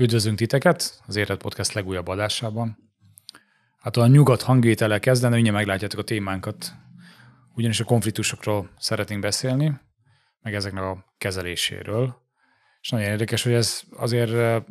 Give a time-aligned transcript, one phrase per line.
[0.00, 2.92] Üdvözlünk titeket az Élet Podcast legújabb adásában.
[3.78, 6.72] Hát a nyugat hangvétele kezdene, mindjárt meglátjátok a témánkat.
[7.54, 9.80] Ugyanis a konfliktusokról szeretnénk beszélni,
[10.40, 12.16] meg ezeknek a kezeléséről.
[12.80, 14.64] És nagyon érdekes, hogy ez azért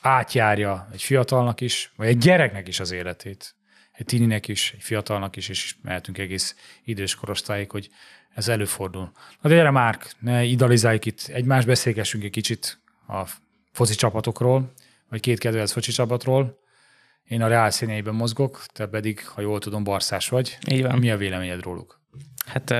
[0.00, 3.54] átjárja egy fiatalnak is, vagy egy gyereknek is az életét.
[3.92, 7.90] Egy tininek is, egy fiatalnak is, és mehetünk egész idős korosztályig, hogy
[8.34, 9.12] ez előfordul.
[9.40, 13.26] Na de gyere Márk, ne idealizáljuk itt, egymás beszélgessünk egy kicsit a
[13.72, 14.72] foci csapatokról,
[15.08, 16.60] vagy két kedvenc foci csapatról.
[17.24, 20.58] Én a Reál színeiben mozgok, te pedig, ha jól tudom, barszás vagy.
[20.70, 20.98] Így van.
[20.98, 22.00] Mi a véleményed róluk?
[22.46, 22.70] Hát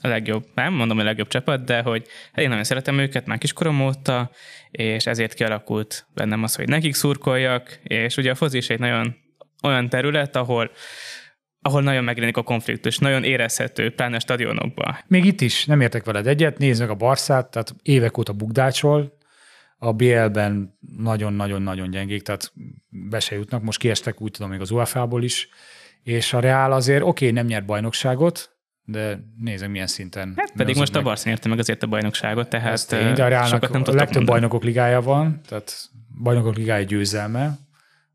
[0.00, 3.38] a legjobb, nem mondom a legjobb csapat, de hogy hát én nagyon szeretem őket már
[3.38, 4.30] kiskorom óta,
[4.70, 9.16] és ezért kialakult bennem az, hogy nekik szurkoljak, és ugye a foci is egy nagyon
[9.62, 10.70] olyan terület, ahol
[11.62, 14.98] ahol nagyon megjelenik a konfliktus, nagyon érezhető, pláne a stadionokban.
[15.06, 19.18] Még itt is nem értek veled egyet, nézd meg a Barszát, tehát évek óta bugdácsol,
[19.82, 22.52] a BL-ben nagyon-nagyon-nagyon gyengék, tehát
[22.88, 25.48] be se jutnak, most kiestek úgy tudom még az UEFA-ból is,
[26.02, 30.32] és a Real azért oké, okay, nem nyert bajnokságot, de nézzük milyen szinten.
[30.36, 31.00] Hát pedig most meg.
[31.00, 33.76] a Barca nyerte meg azért a bajnokságot, tehát Ez tény, de a Realnak nem a
[33.76, 34.24] legtöbb mondani.
[34.24, 35.90] bajnokok ligája van, tehát
[36.22, 37.58] bajnokok ligája győzelme,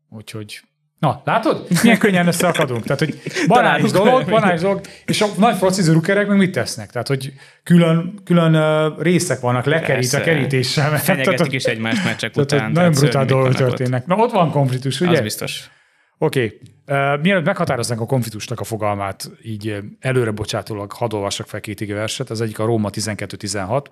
[0.08, 0.60] úgyhogy
[0.98, 1.66] Na, látod?
[1.82, 2.84] Milyen könnyen összeakadunk.
[2.84, 6.90] Tehát, hogy banális dolog, banális dolog, és a nagy fociző rukerek meg mit tesznek?
[6.90, 10.98] Tehát, hogy külön, külön uh, részek vannak lekerít a kerítéssel.
[10.98, 12.72] Fenyegetik is egymást meccsek tehát, után.
[12.72, 14.00] Nagyon brutál dolgok történnek.
[14.00, 14.06] Ott.
[14.06, 15.10] Na, ott van konfliktus, ugye?
[15.10, 15.70] Az biztos.
[16.18, 16.44] Oké.
[16.44, 17.14] Okay.
[17.14, 22.30] Uh, mielőtt meghatároznánk a konfliktusnak a fogalmát, így előre bocsátólag hadd olvassak fel két verset.
[22.30, 23.84] Az egyik a Róma 12-16,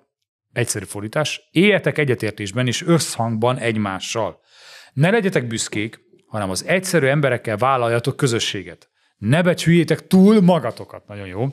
[0.52, 1.48] egyszerű fordítás.
[1.50, 4.40] Éljetek egyetértésben és összhangban egymással.
[4.92, 8.88] Ne legyetek büszkék, hanem az egyszerű emberekkel vállaljatok közösséget.
[9.18, 11.06] Ne becsüljétek túl magatokat.
[11.06, 11.46] Nagyon jó.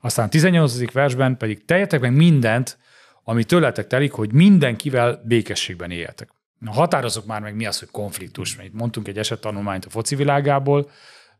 [0.00, 0.92] Aztán 18.
[0.92, 2.78] versben pedig teljetek meg mindent,
[3.24, 6.28] ami tőletek telik, hogy mindenkivel békességben éljetek.
[6.58, 8.56] Na, határozok már meg, mi az, hogy konfliktus.
[8.56, 10.90] Mert itt mondtunk egy esettanulmányt a foci világából,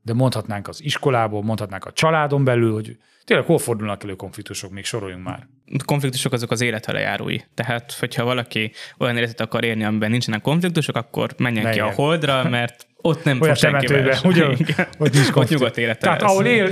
[0.03, 4.85] de mondhatnánk az iskolából, mondhatnánk a családon belül, hogy tényleg hol fordulnak elő konfliktusok, még
[4.85, 5.47] soroljunk már.
[5.85, 7.39] Konfliktusok azok az élet járói.
[7.55, 11.87] Tehát, hogyha valaki olyan életet akar érni, amiben nincsenek konfliktusok, akkor menjen Menjen.
[11.87, 14.45] ki a holdra, mert ott nem Olyan temetőben, ugye,
[14.99, 15.99] hogy nincs ott nyugodt élet.
[15.99, 16.67] Tehát ahol él,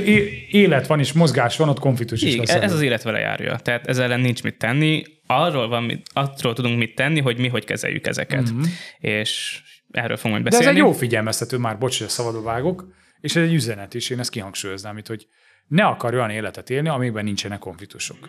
[0.51, 2.55] élet van és mozgás van, ott konfliktus is lesz.
[2.55, 3.57] Ez az élet vele járja.
[3.57, 5.03] Tehát ezzel ellen nincs mit tenni.
[5.27, 8.53] Arról, van, arról tudunk mit tenni, hogy mi hogy kezeljük ezeket.
[8.53, 8.63] Mm-hmm.
[8.99, 9.61] És
[9.91, 10.65] erről fogunk majd beszélni.
[10.65, 12.89] De ez egy jó figyelmeztető, már bocs, hogy szabadon vágok,
[13.21, 15.27] és ez egy üzenet is, én ezt kihangsúlyoznám itt, hogy
[15.69, 18.29] ne akar olyan életet élni, amiben nincsenek konfliktusok.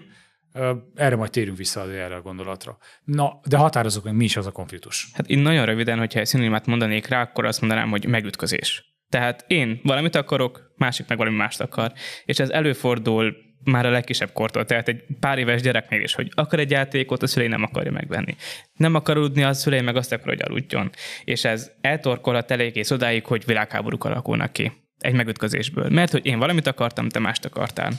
[0.95, 2.77] Erre majd térünk vissza az erre a gondolatra.
[3.03, 5.07] Na, de határozok meg, mi is az a konfliktus.
[5.13, 8.95] Hát én nagyon röviden, hogyha egy szinonimát mondanék rá, akkor azt mondanám, hogy megütközés.
[9.09, 11.91] Tehát én valamit akarok, másik meg valami mást akar.
[12.25, 16.59] És ez előfordul már a legkisebb kortól, tehát egy pár éves gyereknél is, hogy akar
[16.59, 18.35] egy játékot, a szülei nem akarja megvenni.
[18.73, 20.89] Nem akar aludni, a szülei meg azt akar, hogy aludjon.
[21.23, 25.89] És ez eltorkolhat eléggész odáig, hogy világháborúk alakulnak ki egy megütközésből.
[25.89, 27.91] Mert hogy én valamit akartam, te mást akartál.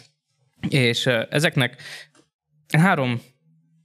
[0.69, 1.83] És ezeknek
[2.77, 3.21] három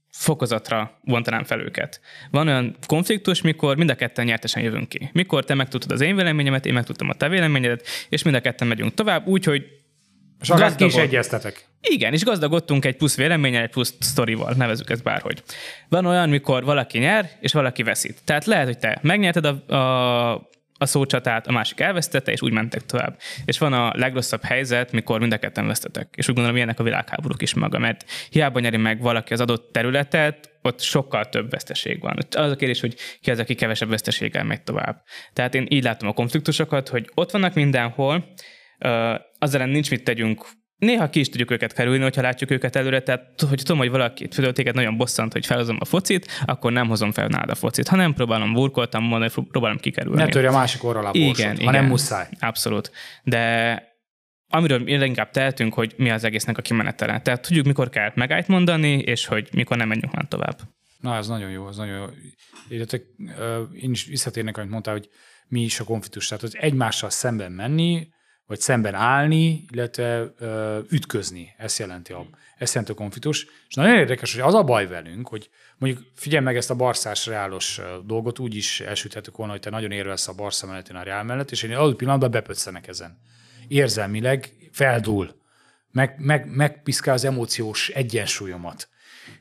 [0.09, 2.01] fokozatra vontanám fel őket.
[2.31, 5.09] Van olyan konfliktus, mikor mind a ketten nyertesen jövünk ki.
[5.13, 8.67] Mikor te megtudtad az én véleményemet, én megtudtam a te véleményedet, és mind a ketten
[8.67, 9.66] megyünk tovább, úgyhogy
[10.41, 11.66] és akár ki is egyeztetek.
[11.81, 15.44] Igen, és gazdagodtunk egy plusz véleménnyel, egy plusz sztorival, nevezük ezt bárhogy.
[15.89, 18.21] Van olyan, mikor valaki nyer, és valaki veszít.
[18.25, 20.50] Tehát lehet, hogy te megnyerted a, a
[20.83, 23.19] a szócsatát, a másik elvesztette, és úgy mentek tovább.
[23.45, 26.07] És van a legrosszabb helyzet, mikor mind a ketten vesztetek.
[26.16, 29.71] És úgy gondolom, ilyenek a világháborúk is maga, mert hiába nyeri meg valaki az adott
[29.71, 32.17] területet, ott sokkal több veszteség van.
[32.35, 35.03] Az a kérdés, hogy ki az, aki kevesebb veszteséggel megy tovább.
[35.33, 38.33] Tehát én így látom a konfliktusokat, hogy ott vannak mindenhol,
[39.39, 40.45] azzal nincs mit tegyünk
[40.83, 44.27] néha ki is tudjuk őket kerülni, hogyha látjuk őket előre, tehát hogy tudom, hogy valaki
[44.27, 47.88] például téged nagyon bosszant, hogy felhozom a focit, akkor nem hozom fel nálad a focit,
[47.88, 50.21] hanem próbálom burkoltam mondani, próbálom kikerülni.
[50.21, 52.27] Ne törje a másik orra a igen, igen, ha nem muszáj.
[52.39, 52.91] Abszolút.
[53.24, 53.91] De
[54.47, 57.21] amiről inkább tehetünk, hogy mi az egésznek a kimenetele.
[57.21, 60.59] Tehát tudjuk, mikor kell megállt mondani, és hogy mikor nem menjünk már tovább.
[61.00, 62.06] Na, ez nagyon jó, ez nagyon jó.
[62.69, 63.03] Értek,
[63.81, 65.09] én is visszatérnek, amit mondtál, hogy
[65.47, 66.27] mi is a konfliktus.
[66.27, 68.07] Tehát, hogy egymással szemben menni,
[68.48, 71.54] vagy szemben állni, illetve ö, ütközni.
[71.57, 72.25] Ezt jelenti, a,
[72.57, 73.48] ezt jelenti a konfliktus.
[73.68, 77.25] És nagyon érdekes, hogy az a baj velünk, hogy mondjuk figyelj meg ezt a barszás
[77.25, 81.04] reálos dolgot, úgy is elsüthetük volna, hogy te nagyon érvelsz a barsza mellett, én a
[81.04, 83.18] reál mellett, és én adott pillanatban bepötszenek ezen.
[83.68, 85.42] Érzelmileg feldúl,
[85.92, 88.88] meg, meg, megpiszkál az emóciós egyensúlyomat.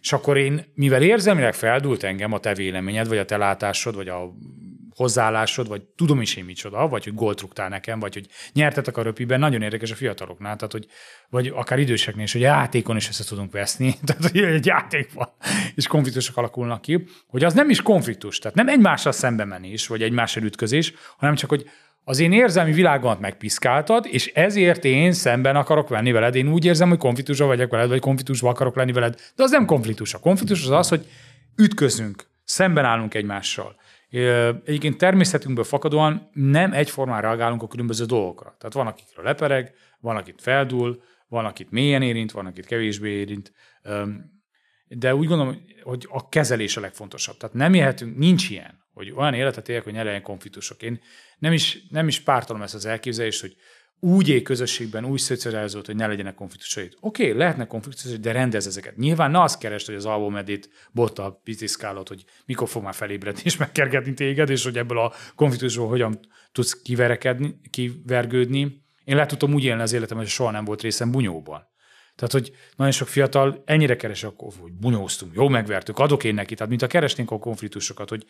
[0.01, 4.09] És akkor én, mivel érzelmileg feldúlt engem a te véleményed, vagy a te látásod, vagy
[4.09, 4.33] a
[4.95, 9.03] hozzáállásod, vagy tudom is én micsoda, vagy hogy gólt rúgtál nekem, vagy hogy nyertetek a
[9.03, 10.87] röpiben, nagyon érdekes a fiataloknál, tehát hogy,
[11.29, 15.29] vagy akár időseknél is, hogy játékon is össze tudunk veszni, tehát hogy egy játék van,
[15.75, 20.03] és konfliktusok alakulnak ki, hogy az nem is konfliktus, tehát nem egymással szembe menés, vagy
[20.03, 21.67] egymással ütközés, hanem csak, hogy
[22.05, 26.35] az én érzelmi világomat megpiszkáltad, és ezért én szemben akarok venni veled.
[26.35, 29.21] Én úgy érzem, hogy konfliktusban vagyok veled, vagy konfliktusban akarok lenni veled.
[29.37, 30.15] De az nem konfliktus.
[30.15, 31.07] A konfliktus az az, hogy
[31.57, 33.77] ütközünk, szemben állunk egymással.
[34.13, 38.55] Egyébként természetünkből fakadóan nem egyformán reagálunk a különböző dolgokra.
[38.59, 43.53] Tehát van, akikről lepereg, van, akit feldúl, van, akit mélyen érint, van, akit kevésbé érint.
[44.89, 47.37] De úgy gondolom, hogy a kezelés a legfontosabb.
[47.37, 50.83] Tehát nem élhetünk, nincs ilyen, hogy olyan életet élek, hogy ne legyen konfliktusok.
[50.83, 51.01] Én
[51.39, 53.57] nem is, nem is pártolom ezt az elképzelést, hogy
[54.05, 56.91] úgy él közösségben, úgy szocializolt, hogy ne legyenek konfliktusai.
[57.01, 58.97] Oké, okay, lehetnek konfliktusai, de rendez ezeket.
[58.97, 63.57] Nyilván ne azt keresd, hogy az albumedét bottal pitiszkálod, hogy mikor fog már felébredni és
[63.57, 66.21] megkergetni téged, és hogy ebből a konfliktusból hogyan
[66.53, 68.85] tudsz kiverekedni, kivergődni.
[69.05, 71.71] Én le tudtam úgy élni az életem, hogy soha nem volt részem bunyóban.
[72.15, 76.55] Tehát, hogy nagyon sok fiatal ennyire keres, akkor, hogy bunyóztunk, jó megvertük, adok én neki.
[76.55, 78.27] Tehát, mint a keresnénk a konfliktusokat, hogy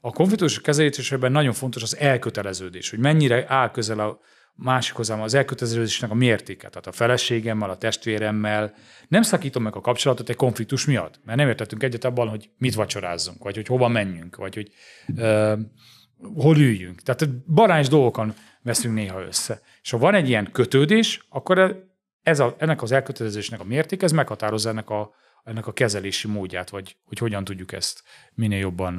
[0.00, 4.20] a konfliktusok kezelésében nagyon fontos az elköteleződés, hogy mennyire áll közel a
[4.56, 8.74] másik hozzám az elköteleződésnek a mértéke, tehát a feleségemmel, a testvéremmel.
[9.08, 12.74] Nem szakítom meg a kapcsolatot egy konfliktus miatt, mert nem értettünk egyet abban, hogy mit
[12.74, 14.70] vacsorázzunk, vagy hogy hova menjünk, vagy hogy
[15.16, 15.58] uh,
[16.34, 17.00] hol üljünk.
[17.00, 19.60] Tehát barányos dolgokon veszünk néha össze.
[19.82, 21.84] És ha van egy ilyen kötődés, akkor
[22.22, 25.14] ez a, ennek az elkötelezésnek a mértéke, ez meghatározza ennek a,
[25.44, 28.02] ennek a kezelési módját, vagy hogy hogyan tudjuk ezt
[28.34, 28.98] minél jobban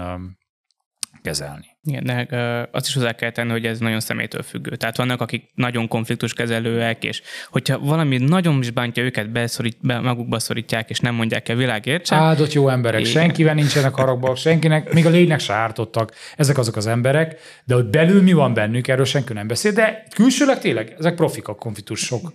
[1.22, 1.66] kezelni.
[1.84, 2.28] Igen, de
[2.72, 4.76] azt is hozzá kell tenni, hogy ez nagyon személytől függő.
[4.76, 10.40] Tehát vannak, akik nagyon konfliktuskezelőek, és hogyha valami nagyon is bántja őket, beszorít, be, magukba
[10.40, 12.20] szorítják, és nem mondják el világért sem.
[12.20, 13.12] Áldott jó emberek, Igen.
[13.12, 16.14] senkivel nincsenek haragban, senkinek, még a lénynek se ártottak.
[16.38, 20.04] Ezek azok az emberek, de hogy belül mi van bennük, erről senki nem beszél, de
[20.16, 22.34] külsőleg tényleg ezek profik a konfliktusok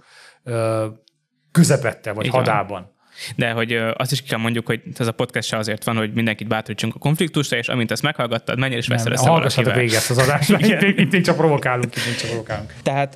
[1.52, 2.38] közepette, vagy Igen.
[2.38, 2.98] hadában.
[3.36, 6.48] De hogy azt is kell mondjuk, hogy ez a podcast se azért van, hogy mindenkit
[6.48, 10.18] bátorítsunk a konfliktusra, és amint ezt meghallgattad, menjél és veszel össze Hallgassatok végig ezt az
[10.18, 12.74] adást, itt, itt, itt csak provokálunk, itt csak provokálunk.
[12.82, 13.14] Tehát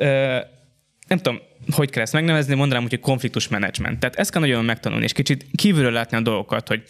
[1.06, 1.40] nem tudom,
[1.70, 3.98] hogy kell ezt megnevezni, mondanám úgy, hogy konfliktus menedzsment.
[3.98, 6.82] Tehát ezt kell nagyon megtanulni, és kicsit kívülről látni a dolgokat, hogy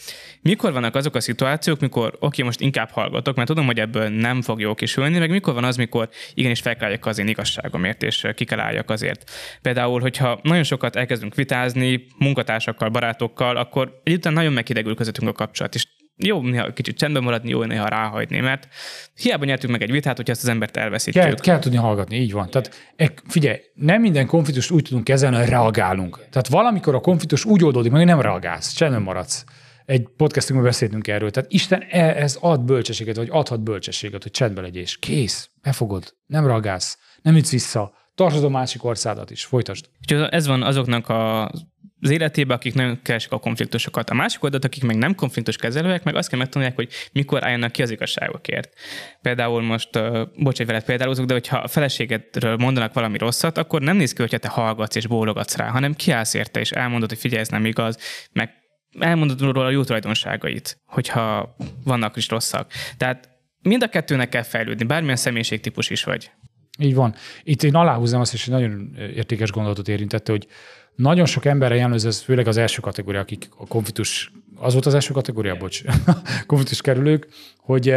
[0.43, 4.43] mikor vannak azok a szituációk, mikor oké, most inkább hallgatok, mert tudom, hogy ebből nem
[4.43, 8.27] fog jó kisülni, meg mikor van az, mikor igenis fel kell az én igazságomért, és
[8.35, 9.31] ki kell álljak azért.
[9.63, 15.75] Például, hogyha nagyon sokat elkezdünk vitázni munkatársakkal, barátokkal, akkor együtt nagyon megidegül közöttünk a kapcsolat,
[15.75, 18.69] és jó néha kicsit csendben maradni, jó néha ráhagyni, mert
[19.15, 21.25] hiába nyertük meg egy vitát, hogyha ezt az embert elveszítjük.
[21.25, 22.51] Kell, kell tudni hallgatni, így van.
[22.51, 22.93] Tehát
[23.29, 26.17] figyelj, nem minden konfliktust úgy tudunk kezelni, hogy reagálunk.
[26.17, 29.45] Tehát valamikor a konfliktus úgy oldódik meg, hogy nem reagálsz, csendben maradsz.
[29.85, 31.31] Egy podcastunkban beszéltünk erről.
[31.31, 36.15] Tehát Isten e, ez ad bölcsességet, vagy adhat bölcsességet, hogy csendben legyél, és kész, befogod,
[36.27, 39.89] nem reagálsz, nem ütsz vissza, tartsd a másik orszádat is, folytasd.
[40.31, 41.51] ez van azoknak a
[42.05, 44.11] az életében, akik nem keresik a konfliktusokat.
[44.11, 47.73] A másik oldalt, akik meg nem konfliktus kezelőek, meg azt kell megtanulják, hogy mikor álljanak
[47.73, 48.73] ki az igazságokért.
[49.23, 53.81] Például most, uh, bocs, hogy veled példálozok, de hogyha a feleségedről mondanak valami rosszat, akkor
[53.81, 57.19] nem néz ki, hogyha te hallgatsz és bólogatsz rá, hanem kiállsz érte és elmondod, hogy
[57.19, 57.99] figyelj, ez nem igaz,
[58.33, 58.51] meg
[58.99, 62.73] elmondod róla a jó tulajdonságait, hogyha vannak is rosszak.
[62.97, 63.29] Tehát
[63.63, 66.31] mind a kettőnek kell fejlődni, bármilyen személyiségtípus is vagy.
[66.79, 67.15] Így van.
[67.43, 70.47] Itt én aláhúzom azt is, hogy nagyon értékes gondolatot érintette, hogy
[70.97, 74.95] nagyon sok emberre jellemző, ez főleg az első kategória, akik a konfliktus, az volt az
[74.95, 75.83] első kategória, bocs,
[76.47, 77.95] konfliktus kerülők, hogy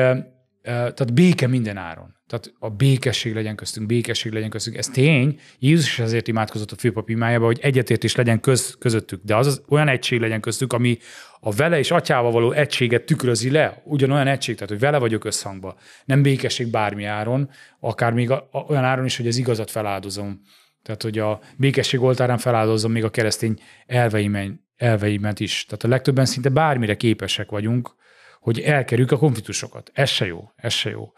[0.67, 2.15] tehát béke minden áron.
[2.27, 4.77] Tehát a békesség legyen köztünk, békesség legyen köztünk.
[4.77, 9.35] Ez tény, Jézus is ezért imádkozott a főpap imájába, hogy egyetértés legyen köz, közöttük, de
[9.35, 10.97] az, az olyan egység legyen köztük, ami
[11.39, 15.77] a vele és atyával való egységet tükrözi le, ugyanolyan egység, tehát hogy vele vagyok összhangba.
[16.05, 17.49] Nem békesség bármi áron,
[17.79, 20.41] akár még a, a, olyan áron is, hogy az igazat feláldozom.
[20.87, 25.65] Tehát, hogy a békesség oltárán feláldozom még a keresztény elveimen, elveimet is.
[25.65, 27.95] Tehát a legtöbben szinte bármire képesek vagyunk,
[28.39, 29.91] hogy elkerüljük a konfliktusokat.
[29.93, 31.11] Ez se jó, ez se jó.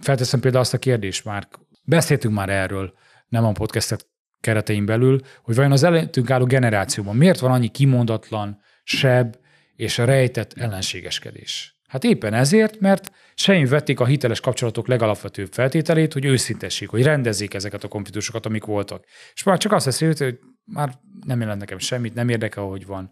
[0.00, 1.48] Felteszem például azt a kérdést már,
[1.82, 2.94] beszéltünk már erről,
[3.28, 4.06] nem a podcastet
[4.40, 9.36] keretein belül, hogy vajon az előttünk álló generációban miért van annyi kimondatlan, seb
[9.76, 11.80] és rejtett ellenségeskedés?
[11.92, 17.54] Hát éppen ezért, mert sején vették a hiteles kapcsolatok legalapvetőbb feltételét, hogy őszintessék, hogy rendezzék
[17.54, 19.04] ezeket a konfliktusokat, amik voltak.
[19.34, 20.92] És már csak azt veszi, hogy már
[21.26, 23.10] nem jelent nekem semmit, nem érdekel, hogy van.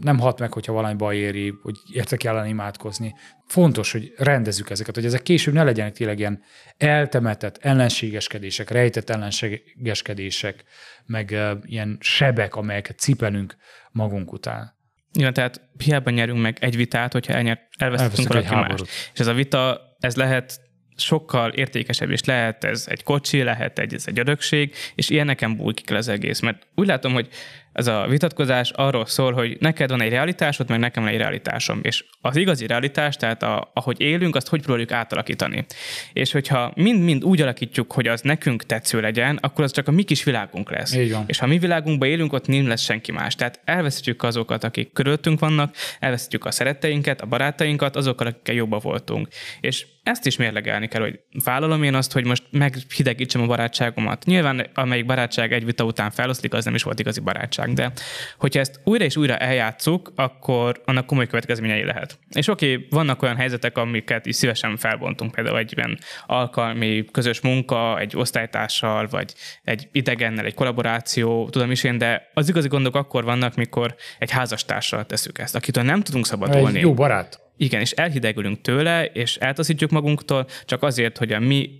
[0.00, 3.14] Nem hat meg, hogyha valami baj éri, hogy értek ellen imádkozni.
[3.46, 6.42] Fontos, hogy rendezzük ezeket, hogy ezek később ne legyenek tényleg ilyen
[6.76, 10.64] eltemetett ellenségeskedések, rejtett ellenségeskedések,
[11.04, 13.56] meg ilyen sebek, amelyeket cipelünk
[13.90, 14.75] magunk után.
[15.16, 18.80] Igen, tehát hiába nyerünk meg egy vitát, hogyha elnyer, elvesztettünk valaki más.
[19.12, 20.60] És ez a vita, ez lehet
[20.96, 25.56] sokkal értékesebb, és lehet ez egy kocsi, lehet egy, ez egy örökség, és ilyen nekem
[25.56, 26.40] bújkik le az egész.
[26.40, 27.28] Mert úgy látom, hogy
[27.76, 31.80] ez a vitatkozás arról szól, hogy neked van egy realitásod, meg nekem van egy realitásom.
[31.82, 35.66] És az igazi realitás, tehát a, ahogy élünk, azt hogy próbáljuk átalakítani.
[36.12, 40.02] És hogyha mind-mind úgy alakítjuk, hogy az nekünk tetsző legyen, akkor az csak a mi
[40.02, 40.92] kis világunk lesz.
[41.26, 43.34] És ha mi világunkban élünk, ott nem lesz senki más.
[43.34, 49.28] Tehát elveszítjük azokat, akik körülöttünk vannak, elveszítjük a szeretteinket, a barátainkat, azokkal, akikkel jobban voltunk.
[49.60, 54.24] És ezt is mérlegelni kell, hogy vállalom én azt, hogy most meghidegítsem a barátságomat.
[54.24, 57.92] Nyilván, amelyik barátság egy vita után feloszlik, az nem is volt igazi barátság de
[58.38, 62.18] hogyha ezt újra és újra eljátszuk, akkor annak komoly következményei lehet.
[62.30, 67.40] És oké, okay, vannak olyan helyzetek, amiket is szívesen felbontunk, például egy ilyen alkalmi közös
[67.40, 72.96] munka, egy osztálytársal, vagy egy idegennel, egy kollaboráció, tudom is én, de az igazi gondok
[72.96, 76.76] akkor vannak, mikor egy házastársal tesszük ezt, akitől nem tudunk szabadulni.
[76.76, 77.40] Egy jó barát.
[77.56, 81.70] Igen, és elhidegülünk tőle, és eltaszítjuk magunktól, csak azért, hogy a mi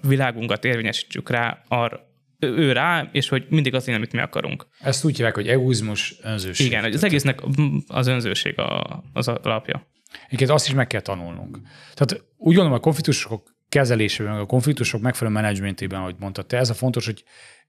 [0.00, 2.09] világunkat érvényesítsük rá arra,
[2.40, 4.66] ő rá, és hogy mindig azt amit mi akarunk.
[4.80, 6.66] Ezt úgy hívják, hogy egoizmus, önzőség.
[6.66, 7.40] Igen, az egésznek
[7.86, 9.86] az önzőség a, az alapja.
[10.28, 11.58] Igen, azt is meg kell tanulnunk.
[11.94, 16.74] Tehát úgy gondolom, a konfliktusok kezelésében, a konfliktusok megfelelő menedzsmentében, ahogy mondtad te, ez a
[16.74, 17.24] fontos, hogy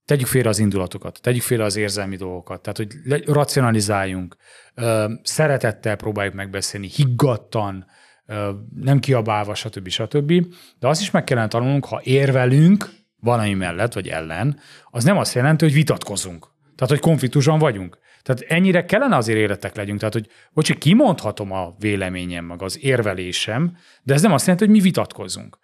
[0.05, 4.35] tegyük félre az indulatokat, tegyük félre az érzelmi dolgokat, tehát hogy racionalizáljunk,
[5.23, 7.85] szeretettel próbáljuk megbeszélni, higgadtan,
[8.75, 9.87] nem kiabálva, stb.
[9.89, 10.45] stb.
[10.79, 12.89] De azt is meg kellene tanulnunk, ha érvelünk,
[13.21, 16.47] valami mellett, vagy ellen, az nem azt jelenti, hogy vitatkozunk.
[16.75, 17.97] Tehát, hogy konfliktusban vagyunk.
[18.21, 19.99] Tehát ennyire kellene azért életek legyünk.
[19.99, 24.75] Tehát, hogy bocsi, kimondhatom a véleményem, meg az érvelésem, de ez nem azt jelenti, hogy
[24.75, 25.57] mi vitatkozzunk.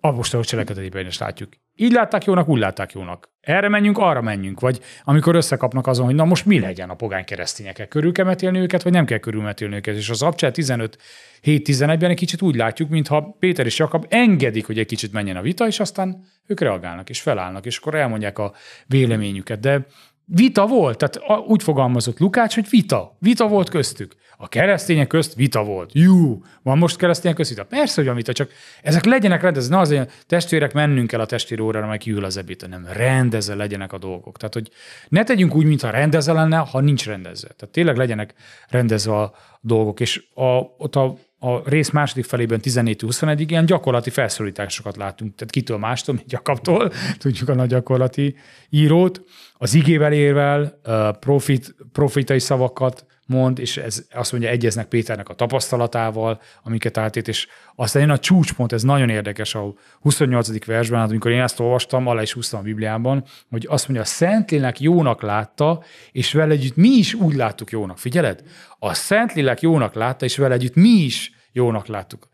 [0.00, 1.52] A most cselekedetében is látjuk.
[1.76, 3.30] Így látták jónak, úgy látták jónak.
[3.40, 4.60] Erre menjünk, arra menjünk.
[4.60, 7.86] Vagy amikor összekapnak azon, hogy na most mi legyen a pogány keresztényekkel.
[7.86, 9.96] Körül kell metélni őket, vagy nem kell körülmetélni őket.
[9.96, 10.98] És az Abcsel 15
[11.42, 15.42] 7-11-ben egy kicsit úgy látjuk, mintha Péter és Jakab engedik, hogy egy kicsit menjen a
[15.42, 18.52] vita, és aztán ők reagálnak, és felállnak, és akkor elmondják a
[18.86, 19.60] véleményüket.
[19.60, 19.86] De
[20.24, 23.16] vita volt, tehát úgy fogalmazott Lukács, hogy vita.
[23.18, 24.16] Vita volt köztük.
[24.36, 25.90] A keresztények közt vita volt.
[25.94, 27.64] Jú, van most keresztények közt vita?
[27.64, 28.50] Persze, hogy van vita, csak
[28.82, 29.74] ezek legyenek rendezve.
[29.74, 33.92] Ne azért testvérek, mennünk el a testvér órára, meg kiül az ebéd, nem rendezve legyenek
[33.92, 34.36] a dolgok.
[34.36, 34.70] Tehát, hogy
[35.08, 37.48] ne tegyünk úgy, mintha rendezve lenne, ha nincs rendezve.
[37.48, 38.34] Tehát tényleg legyenek
[38.68, 40.00] rendezve a dolgok.
[40.00, 45.78] És a, ott a a rész második felében 14-21-ig ilyen gyakorlati felszólításokat látunk, tehát kitől
[45.78, 48.36] mástól, mint Jakabtól, tudjuk a nagy gyakorlati
[48.70, 49.22] írót,
[49.54, 50.80] az igével érvel,
[51.20, 57.48] profit, profitai szavakat mond, és ez azt mondja, egyeznek Péternek a tapasztalatával, amiket átét, és
[57.74, 60.64] aztán jön a csúcspont, ez nagyon érdekes a 28.
[60.64, 64.08] versben, hát amikor én ezt olvastam, alá is húztam a Bibliában, hogy azt mondja, a
[64.08, 67.98] Szentlélek jónak látta, és vele együtt mi is úgy láttuk jónak.
[67.98, 68.42] Figyeled?
[68.78, 72.28] A Szentlélek jónak látta, és vele együtt mi is jónak láttuk.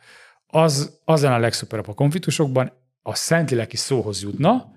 [0.46, 2.72] Az, az lenne a legszuperabb a konfliktusokban,
[3.02, 4.72] a Szentlélek is szóhoz jutna,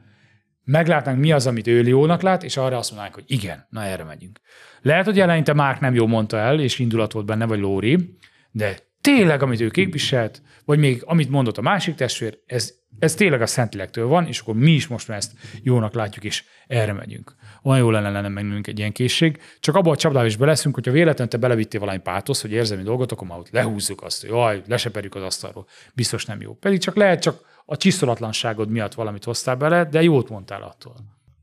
[0.65, 4.03] meglátnánk mi az, amit ő jónak lát, és arra azt mondanánk, hogy igen, na erre
[4.03, 4.39] megyünk.
[4.81, 8.17] Lehet, hogy eleinte Márk nem jó mondta el, és indulat volt benne, vagy Lóri,
[8.51, 13.41] de tényleg, amit ő képviselt, vagy még amit mondott a másik testvér, ez, ez tényleg
[13.41, 15.31] a Szentlélektől van, és akkor mi is most ezt
[15.63, 17.35] jónak látjuk, és erre megyünk.
[17.63, 19.41] Olyan jó lenne lenne mennünk egy ilyen készség.
[19.59, 23.11] Csak abban a csapdába is beleszünk, hogyha véletlenül te belevittél valami pátosz, hogy érzelmi dolgot,
[23.11, 25.67] akkor már ott lehúzzuk azt, hogy jaj, leseperjük az asztalról.
[25.93, 26.53] Biztos nem jó.
[26.53, 30.95] Pedig csak lehet csak a csiszolatlanságod miatt valamit hoztál bele, de jót mondtál attól.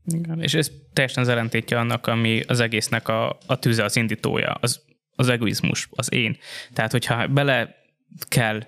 [0.05, 4.57] Igen, és ez teljesen az ellentétje annak, ami az egésznek a, a tűze, az indítója,
[4.61, 4.81] az,
[5.15, 6.37] az egoizmus, az én.
[6.73, 7.75] Tehát, hogyha bele
[8.27, 8.59] kell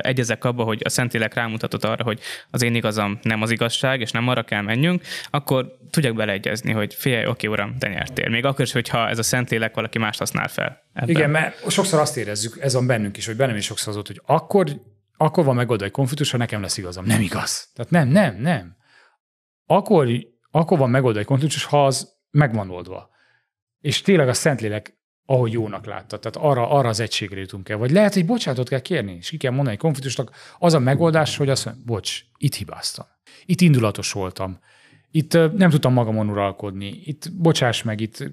[0.00, 2.20] egyezek abba, hogy a Szentlélek rámutatott arra, hogy
[2.50, 6.94] az én igazam nem az igazság, és nem arra kell menjünk, akkor tudjak beleegyezni, hogy
[6.94, 8.28] figyelj, oké, uram, te nyertél.
[8.28, 10.82] Még akkor is, hogyha ez a Szentlélek valaki más használ fel.
[10.92, 11.08] Ebben.
[11.08, 14.06] Igen, mert sokszor azt érezzük, ez van bennünk is, hogy bennem is sokszor az ott,
[14.06, 14.66] hogy akkor,
[15.24, 17.04] akkor van megoldva egy konfliktus, ha nekem lesz igazam.
[17.04, 17.70] Nem igaz.
[17.74, 18.76] Tehát nem, nem, nem.
[19.66, 20.08] Akkor,
[20.50, 23.10] akkor van megoldva egy konfliktus, ha az megvan oldva.
[23.80, 26.18] És tényleg a Szentlélek ahogy jónak látta.
[26.18, 27.76] Tehát arra, arra az egységre jutunk el.
[27.76, 30.30] Vagy lehet, hogy bocsánatot kell kérni, és ki kell mondani egy konfliktusnak.
[30.58, 33.06] Az a megoldás, hogy azt mondja, bocs, itt hibáztam.
[33.44, 34.58] Itt indulatos voltam.
[35.10, 37.00] Itt nem tudtam magamon uralkodni.
[37.04, 38.24] Itt bocsáss meg, itt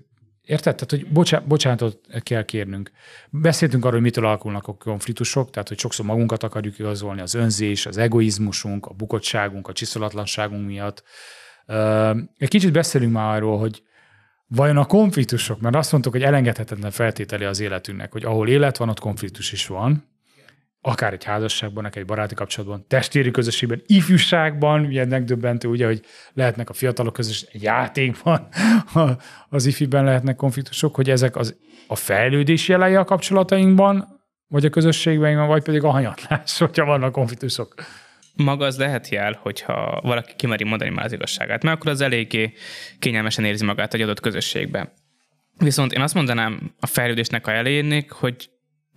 [0.50, 0.76] Érted?
[0.76, 2.92] Tehát, hogy bocsá, bocsánatot kell kérnünk.
[3.30, 7.86] Beszéltünk arról, hogy mitől alakulnak a konfliktusok, tehát, hogy sokszor magunkat akarjuk igazolni, az önzés,
[7.86, 11.04] az egoizmusunk, a bukottságunk, a csiszolatlanságunk miatt.
[12.38, 13.84] Egy kicsit beszélünk már arról, hogy
[14.52, 18.90] Vajon a konfliktusok, mert azt mondtuk, hogy elengedhetetlen feltétele az életünknek, hogy ahol élet van,
[18.90, 20.10] ott konfliktus is van.
[20.82, 26.02] Akár egy házasságban, akár egy baráti kapcsolatban, testvéri közösségben, ifjúságban, ilyen megdöbbentő, ugye, hogy
[26.34, 28.48] lehetnek a fiatalok közös egy játékban,
[29.50, 31.58] az ifiben lehetnek konfliktusok, hogy ezek az,
[31.88, 37.74] a fejlődés jelei a kapcsolatainkban, vagy a közösségben, vagy pedig a hanyatlás, hogyha vannak konfliktusok.
[38.36, 42.54] Maga az lehet jel, hogyha valaki kimeri mondani már az igazságát, mert akkor az eléggé
[43.00, 44.92] kényelmesen érzi magát egy adott közösségben.
[45.58, 48.50] Viszont én azt mondanám a fejlődésnek a elejének, hogy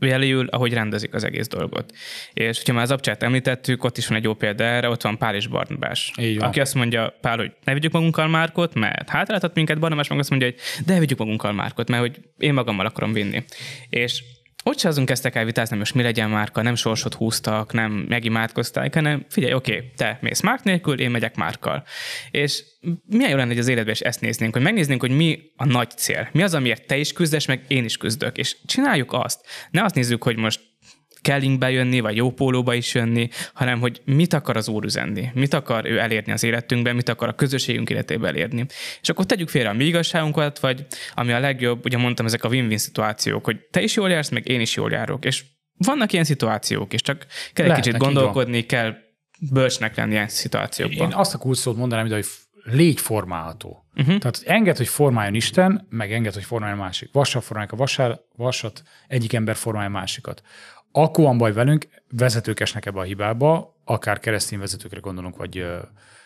[0.06, 1.92] jeléül, ahogy rendezik az egész dolgot.
[2.32, 5.18] És hogyha már az abcsát említettük, ott is van egy jó példa erre, ott van
[5.18, 6.12] Pál és Barnabás.
[6.38, 10.30] Aki azt mondja, Pál, hogy ne vigyük magunkkal Márkot, mert hátráltat minket, Barnabás meg azt
[10.30, 13.44] mondja, hogy de vigyük magunkkal Márkot, mert hogy én magammal akarom vinni.
[13.88, 14.23] És
[14.62, 18.95] ott se azon kezdtek el vitázni, most mi legyen márka, nem sorsot húztak, nem megimádkozták,
[18.95, 21.85] hanem figyelj, oké, okay, te mész márk nélkül, én megyek márkkal.
[22.31, 22.62] És
[23.07, 25.90] milyen jó lenne, hogy az életben is ezt néznénk, hogy megnéznénk, hogy mi a nagy
[25.90, 26.28] cél.
[26.33, 28.38] Mi az, amiért te is küzdesz, meg én is küzdök.
[28.38, 29.47] És csináljuk azt.
[29.71, 30.61] Ne azt nézzük, hogy most
[31.23, 35.55] kellingbe jönni, vagy jó pólóba is jönni, hanem hogy mit akar az Úr üzenni, mit
[35.55, 38.67] akar ő elérni az életünkben, mit akar a közösségünk életében elérni.
[39.00, 42.49] És akkor tegyük félre a mi igazságunkat, vagy ami a legjobb, ugye mondtam, ezek a
[42.49, 45.25] win-win szituációk, hogy te is jól jársz, meg én is jól járok.
[45.25, 45.45] És
[45.76, 48.95] vannak ilyen szituációk, és csak kell egy kicsit gondolkodni, kell
[49.52, 51.11] bölcsnek lenni ilyen szituációkban.
[51.11, 52.26] Én azt a kulcsot mondanám, hogy
[52.64, 53.85] légy formálható.
[53.95, 54.19] Uh-huh.
[54.19, 57.09] Tehát enged, hogy formáljon Isten, meg enged, hogy formáljon másik.
[57.12, 60.43] Vassal formálják a vasár, vasat, egyik ember formálja másikat
[60.93, 65.67] akkor van baj velünk, vezetők esnek ebbe a hibába, akár keresztény vezetőkre gondolunk, vagy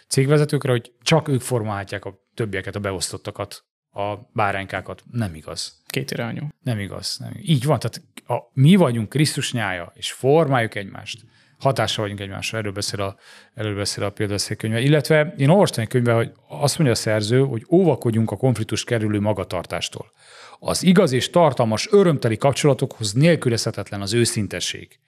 [0.08, 5.02] cégvezetőkre, hogy csak ők formálhatják a többieket, a beosztottakat, a báránykákat.
[5.10, 5.82] Nem igaz.
[5.86, 6.48] Két irányú.
[6.62, 7.16] Nem igaz.
[7.18, 7.32] Nem.
[7.42, 11.20] Így van, tehát a, mi vagyunk Krisztus nyája, és formáljuk egymást.
[11.58, 13.16] Hatással vagyunk egymásra, erről beszél a,
[13.54, 14.80] erről beszél a példaszékönyve.
[14.80, 19.20] Illetve én olvastam egy könyvben, hogy azt mondja a szerző, hogy óvakodjunk a konfliktus kerülő
[19.20, 20.12] magatartástól.
[20.58, 24.98] Az igaz és tartalmas, örömteli kapcsolatokhoz nélkülözhetetlen az őszintesség.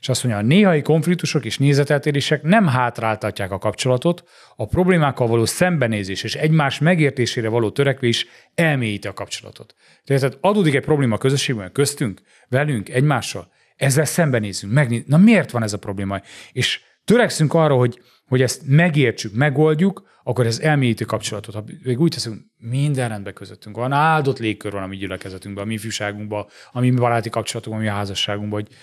[0.00, 4.24] És azt mondja, a néhai konfliktusok és nézeteltérések nem hátráltatják a kapcsolatot,
[4.56, 9.74] a problémákkal való szembenézés és egymás megértésére való törekvés elmélyíti a kapcsolatot.
[10.04, 15.62] Tehát adódik egy probléma a közösségben, köztünk, velünk, egymással, ezzel szembenézünk, megnéz, na miért van
[15.62, 16.20] ez a probléma?
[16.52, 18.00] És törekszünk arra, hogy,
[18.32, 21.54] hogy ezt megértsük, megoldjuk, akkor ez elmélyíti kapcsolatot.
[21.54, 25.66] Ha még úgy teszünk, minden rendben közöttünk van, áldott légkör van a mi gyülekezetünkben, a
[25.66, 28.60] mi fűságunkban, a mi baráti kapcsolatunkban, a mi házasságunkban.
[28.60, 28.74] Hogy,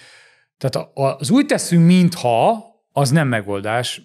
[0.57, 4.01] tehát az úgy teszünk, mintha az nem megoldás,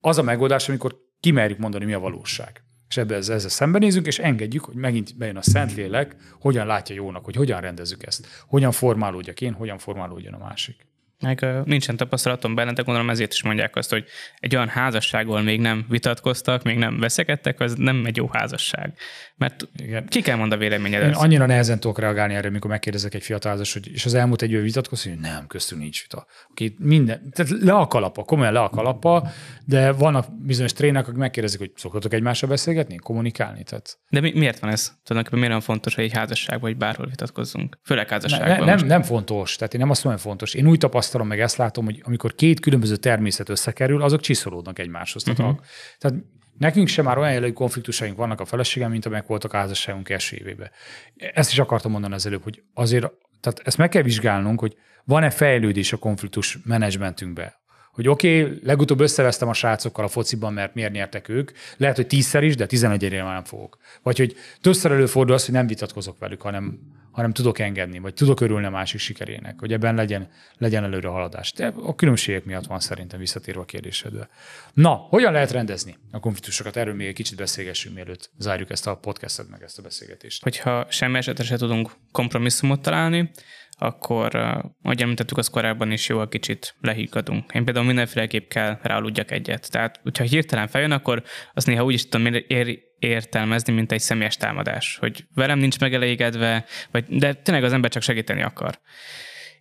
[0.00, 2.64] az a megoldás, amikor kimerjük mondani, mi a valóság.
[2.88, 7.24] És ebbe ezzel, ezzel szembenézünk, és engedjük, hogy megint bejön a Szentlélek, hogyan látja jónak,
[7.24, 10.92] hogy hogyan rendezzük ezt, hogyan formálódjak én, hogyan formálódjon a másik.
[11.24, 14.04] Meg nincsen tapasztalatom benne, de gondolom ezért is mondják azt, hogy
[14.38, 18.92] egy olyan házasságról még nem vitatkoztak, még nem veszekedtek, az nem egy jó házasság.
[19.36, 20.06] Mert Igen.
[20.06, 21.08] ki kell mondani a véleményedet.
[21.08, 24.42] Én annyira nehezen tudok reagálni erre, amikor megkérdezek egy fiatal házas, hogy és az elmúlt
[24.42, 26.26] egy év vitatkozni, hogy nem, köztünk nincs vita.
[26.50, 29.28] Oké, minden, tehát le a kalapa, komolyan le a kalapa,
[29.64, 33.62] de vannak bizonyos trének, akik megkérdezik, hogy szoktatok egymással beszélgetni, kommunikálni.
[33.62, 33.98] Tehát...
[34.08, 34.86] De mi, miért van ez?
[34.86, 37.78] Tulajdonképpen miért olyan fontos, hogy egy házasságban vagy bárhol vitatkozzunk?
[37.84, 38.66] Főleg házasságban.
[38.66, 39.56] Ne, nem, nem, fontos.
[39.56, 40.54] Tehát én nem azt mondom, fontos.
[40.54, 45.28] Én úgy tapasztalom, meg ezt látom, hogy amikor két különböző természet összekerül, azok csiszolódnak egymáshoz.
[45.28, 45.46] Uh-huh.
[45.46, 45.60] Tehát,
[45.98, 46.16] tehát
[46.58, 50.36] Nekünk sem már olyan jellegű konfliktusaink vannak a feleségem, mint amelyek voltak a házasságunk első
[50.36, 50.70] évében.
[51.16, 55.30] Ezt is akartam mondani az előbb, hogy azért, tehát ezt meg kell vizsgálnunk, hogy van-e
[55.30, 57.52] fejlődés a konfliktus menedzsmentünkben.
[57.94, 61.50] Hogy oké, okay, legutóbb összevesztem a srácokkal a fociban, mert miért nyertek ők.
[61.76, 63.78] Lehet, hogy tízszer is, de tizenegyre már nem fogok.
[64.02, 66.78] Vagy hogy többször előfordul az, hogy nem vitatkozok velük, hanem
[67.14, 70.28] hanem tudok engedni, vagy tudok örülni a másik sikerének, hogy ebben legyen,
[70.58, 71.52] legyen előre haladás.
[71.52, 74.28] De a különbségek miatt van szerintem visszatérve a kérdésedbe.
[74.72, 76.76] Na, hogyan lehet rendezni a konfliktusokat?
[76.76, 80.42] Erről még egy kicsit beszélgessünk, mielőtt zárjuk ezt a podcastet, meg ezt a beszélgetést.
[80.42, 83.30] Hogyha semmi esetre se tudunk kompromisszumot találni,
[83.78, 84.34] akkor,
[84.82, 87.52] ahogy említettük, az korábban is jó, a kicsit lehiggadunk.
[87.52, 89.70] Én például mindenféleképp kell ráaludjak egyet.
[89.70, 91.22] Tehát, hogyha hirtelen feljön, akkor
[91.54, 96.64] azt néha úgy is tudom ér, értelmezni, mint egy személyes támadás, hogy velem nincs megelégedve,
[96.90, 98.80] vagy, de tényleg az ember csak segíteni akar.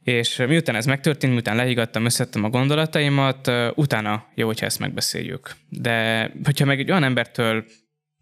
[0.03, 5.51] És miután ez megtörtént, miután lehiggadtam, összettem a gondolataimat, utána jó, hogyha ezt megbeszéljük.
[5.69, 7.65] De hogyha meg egy olyan embertől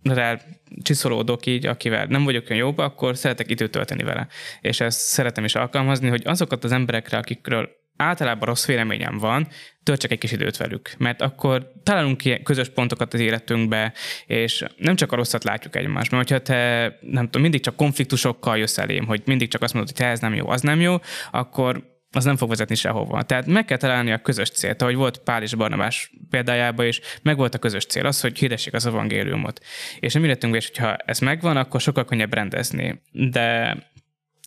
[0.03, 0.39] rá
[0.81, 4.27] csiszolódok így, akivel nem vagyok olyan jóba, akkor szeretek időt tölteni vele.
[4.61, 7.69] És ezt szeretem is alkalmazni, hogy azokat az emberekre, akikről
[8.01, 9.47] általában rossz véleményem van,
[9.83, 13.93] töltsek egy kis időt velük, mert akkor találunk ki közös pontokat az életünkbe,
[14.25, 18.57] és nem csak a rosszat látjuk egymást, mert hogyha te nem tudom, mindig csak konfliktusokkal
[18.57, 20.95] jössz elém, hogy mindig csak azt mondod, hogy te ez nem jó, az nem jó,
[21.31, 23.23] akkor az nem fog vezetni sehova.
[23.23, 27.37] Tehát meg kell találni a közös célt, ahogy volt Pál és Barnabás példájában is, meg
[27.37, 29.63] volt a közös cél, az, hogy hirdessék az evangéliumot.
[29.99, 33.01] És a mi is, hogyha ez megvan, akkor sokkal könnyebb rendezni.
[33.11, 33.77] De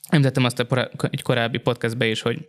[0.08, 2.48] említettem azt a egy korábbi podcastbe is, hogy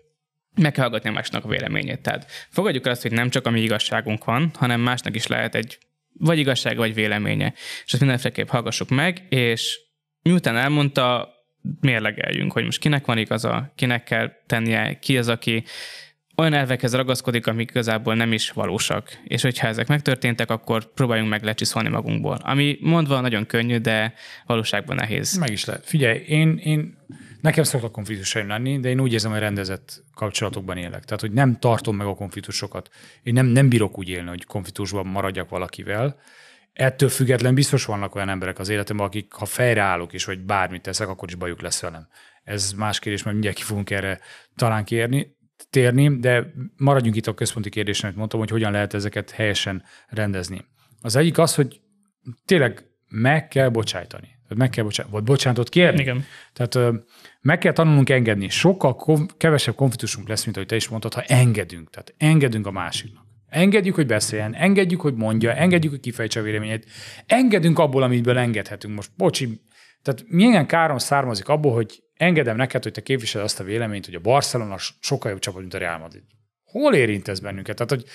[0.55, 2.01] meg kell hallgatni a másnak a véleményét.
[2.01, 5.55] Tehát fogadjuk el azt, hogy nem csak a mi igazságunk van, hanem másnak is lehet
[5.55, 5.77] egy
[6.19, 7.53] vagy igazság, vagy véleménye.
[7.85, 9.79] És ezt mindenféleképp hallgassuk meg, és
[10.21, 11.34] miután elmondta,
[11.81, 15.63] mérlegeljünk, hogy most kinek van igaza, kinek kell tennie, ki az, aki
[16.35, 19.17] olyan elvekhez ragaszkodik, amik igazából nem is valósak.
[19.23, 22.37] És hogyha ezek megtörténtek, akkor próbáljunk meg lecsiszolni magunkból.
[22.41, 24.13] Ami mondva nagyon könnyű, de
[24.45, 25.37] valóságban nehéz.
[25.37, 25.85] Meg is lehet.
[25.85, 26.97] Figyelj, én, én
[27.41, 31.03] nekem szoktak konfliktusaim lenni, de én úgy érzem, hogy rendezett kapcsolatokban élek.
[31.05, 32.89] Tehát, hogy nem tartom meg a konfliktusokat.
[33.23, 36.19] Én nem, nem bírok úgy élni, hogy konfliktusban maradjak valakivel.
[36.75, 41.07] Ettől független biztos vannak olyan emberek az életemben, akik ha fejreállok és vagy bármit teszek,
[41.07, 42.07] akkor is bajuk lesz velem.
[42.43, 44.19] Ez más kérdés, mert mindjárt ki fogunk erre
[44.55, 45.35] talán kérni
[45.69, 50.65] térni, de maradjunk itt a központi kérdésen, amit mondtam, hogy hogyan lehet ezeket helyesen rendezni.
[51.01, 51.81] Az egyik az, hogy
[52.45, 54.27] tényleg meg kell bocsájtani.
[54.55, 56.01] Meg kell bocsájtani, vagy bocsánatot kérni.
[56.01, 56.25] Igen.
[56.53, 56.95] Tehát
[57.41, 58.49] meg kell tanulnunk engedni.
[58.49, 58.95] Sokkal
[59.37, 61.89] kevesebb konfliktusunk lesz, mint ahogy te is mondtad, ha engedünk.
[61.89, 63.24] Tehát engedünk a másiknak.
[63.55, 66.85] Engedjük, hogy beszéljen, engedjük, hogy mondja, engedjük, hogy kifejtse a véleményét.
[67.25, 68.95] Engedünk abból, amiből engedhetünk.
[68.95, 69.61] Most, bocsi,
[70.01, 74.15] tehát milyen károm származik abból, hogy engedem neked, hogy te képviseled azt a véleményt, hogy
[74.15, 76.23] a Barcelona sokkal jobb csapat, mint a Real Madrid.
[76.81, 77.75] Hol érint ez bennünket?
[77.75, 78.05] Tehát, hogy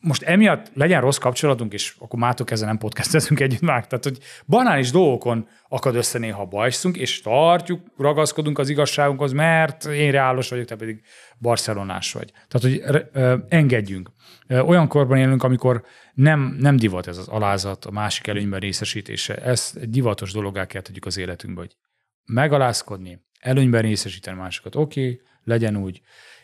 [0.00, 3.86] most emiatt legyen rossz kapcsolatunk, és akkor mától ezzel nem podcastezünk együtt már.
[3.86, 10.10] Tehát, hogy banális dolgokon akad össze néha bajszunk, és tartjuk, ragaszkodunk az igazságunkhoz, mert én
[10.10, 11.02] reálos vagyok, te pedig
[11.38, 12.32] barcelonás vagy.
[12.48, 13.02] Tehát, hogy
[13.48, 14.10] engedjünk.
[14.48, 15.84] Olyan korban élünk, amikor
[16.14, 19.36] nem, nem divat ez az alázat, a másik előnyben részesítése.
[19.36, 21.76] Ez egy divatos dologá kell tegyük az életünkbe, hogy
[22.24, 24.74] megalázkodni, előnyben részesíteni másokat.
[24.74, 26.00] Oké, okay, legyen úgy.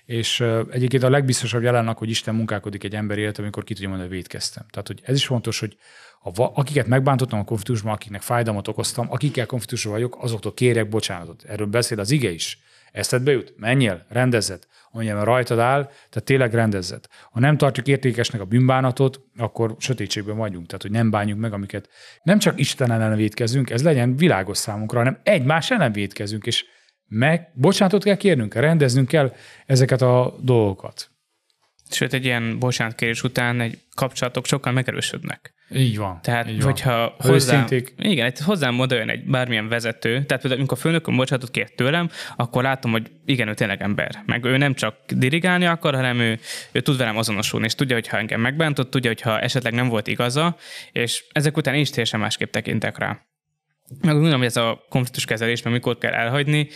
[0.07, 0.41] És
[0.71, 4.19] egyébként a legbiztosabb jelennek, hogy Isten munkálkodik egy ember élet, amikor ki tudja mondani, hogy
[4.19, 4.67] védkeztem.
[4.71, 5.77] Tehát, hogy ez is fontos, hogy
[6.23, 11.43] a, akiket megbántottam a konfliktusban, akiknek fájdalmat okoztam, akikkel konfliktusban vagyok, azoktól kérek bocsánatot.
[11.43, 12.59] Erről beszél az ige is.
[12.93, 13.55] Eszedbe jut?
[13.57, 14.67] Menjél, rendezzed.
[14.91, 17.05] Amennyiben rajtad áll, tehát tényleg rendezzed.
[17.31, 20.67] Ha nem tartjuk értékesnek a bűnbánatot, akkor sötétségben vagyunk.
[20.67, 21.89] Tehát, hogy nem bánjuk meg, amiket
[22.23, 26.65] nem csak Isten ellen védkezünk, ez legyen világos számunkra, hanem egymás ellen védkezünk, és
[27.15, 29.33] meg bocsánatot kell kérnünk, rendeznünk kell
[29.67, 31.11] ezeket a dolgokat.
[31.91, 35.55] Sőt, egy ilyen bocsánatkérés után egy kapcsolatok sokkal megerősödnek.
[35.71, 36.19] Így van.
[36.23, 37.31] Tehát, így hogyha van.
[37.31, 41.51] hozzám, igen, egy hozzám oda jön egy bármilyen vezető, tehát például amikor a főnököm bocsánatot
[41.51, 44.23] kért tőlem, akkor látom, hogy igen, ő tényleg ember.
[44.27, 46.39] Meg ő nem csak dirigálni akar, hanem ő,
[46.73, 49.89] ő tud velem azonosulni, és tudja, hogy ha engem megbántott, tudja, hogy ha esetleg nem
[49.89, 50.57] volt igaza,
[50.93, 53.21] és ezek után én is teljesen másképp tekintek rá.
[54.01, 56.69] Meg gondolom, hogy ez a konfliktus kezelés, mert mikor kell elhagyni,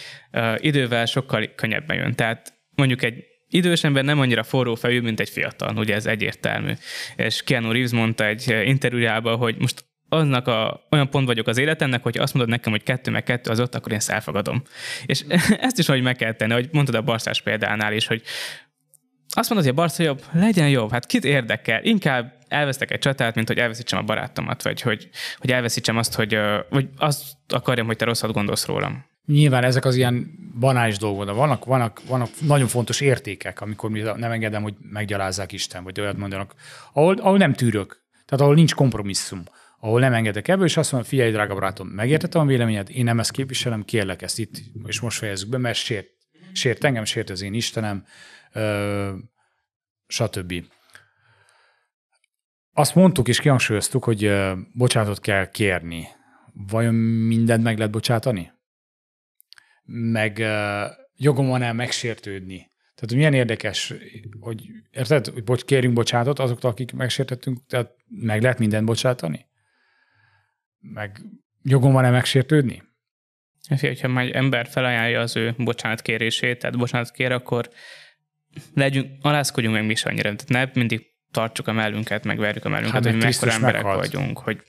[0.56, 2.14] idővel sokkal könnyebben jön.
[2.14, 6.72] Tehát mondjuk egy idős ember nem annyira forró fejű, mint egy fiatal, ugye ez egyértelmű.
[7.16, 12.02] És Keanu Reeves mondta egy interjújában, hogy most aznak a, olyan pont vagyok az életemnek,
[12.02, 14.62] hogy azt mondod nekem, hogy kettő meg kettő az ott, akkor én ezt elfogadom.
[15.06, 15.24] És
[15.60, 18.22] ezt is hogy meg kell tenni, hogy mondtad a Barszás példánál is, hogy
[19.28, 21.84] azt mondod, hogy a Barca jobb, legyen jobb, hát kit érdekel?
[21.84, 25.08] Inkább elvesztek egy csatát, mint hogy elveszítsem a barátomat, vagy hogy,
[25.38, 26.38] hogy elveszítsem azt, hogy,
[26.70, 29.04] vagy azt akarjam, hogy te rosszat gondolsz rólam.
[29.26, 34.30] Nyilván ezek az ilyen banális dolgok, de vannak, vannak, vannak nagyon fontos értékek, amikor nem
[34.30, 36.54] engedem, hogy meggyalázzák Isten, vagy olyat mondanak,
[36.92, 39.42] ahol, ahol nem tűrök, tehát ahol nincs kompromisszum,
[39.80, 43.18] ahol nem engedek ebből, és azt mondom, figyelj, drága barátom, megértettem a véleményed, én nem
[43.18, 44.54] ezt képviselem, kérlek ezt itt,
[44.86, 46.08] és most fejezzük be, mert sért,
[46.52, 48.04] sért engem, sért az én Istenem,
[48.52, 49.12] ö,
[50.06, 50.54] stb.
[52.78, 54.32] Azt mondtuk és kihangsúlyoztuk, hogy
[54.74, 56.08] bocsánatot kell kérni.
[56.52, 58.52] Vajon mindent meg lehet bocsátani?
[59.84, 60.44] Meg
[61.16, 62.70] jogom van-e megsértődni?
[62.94, 63.94] Tehát milyen érdekes,
[64.40, 69.46] hogy érted, hogy bocs, kérjünk bocsánatot azoktól, akik megsértettünk, tehát meg lehet mindent bocsátani?
[70.78, 71.20] Meg
[71.62, 72.82] jogom van-e megsértődni?
[73.68, 77.70] Ha egy ember felajánlja az ő bocsánatkérését, tehát bocsánat kér, akkor
[78.74, 80.34] legyünk, alázkodjunk meg mi is annyira.
[80.34, 84.06] Tehát ne mindig tartsuk a mellünket, megverjük a mellünket, hát, hogy mekkora emberek meghalt.
[84.06, 84.62] vagyunk, hogy